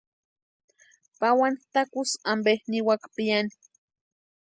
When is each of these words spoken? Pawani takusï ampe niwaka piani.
Pawani 1.19 1.61
takusï 1.73 2.19
ampe 2.31 2.53
niwaka 2.69 3.07
piani. 3.15 3.51